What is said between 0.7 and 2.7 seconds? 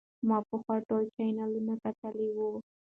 ټول چینلونه کتلي وو.